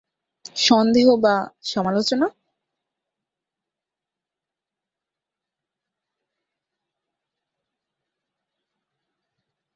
সন্দেহ 0.59 1.07
বা 1.23 1.35
সমালোচনা। 1.63 2.27